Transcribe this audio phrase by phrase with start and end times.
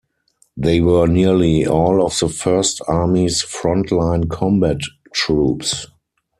[0.57, 4.79] They were nearly all of the First Army's front-line combat
[5.13, 5.85] troops.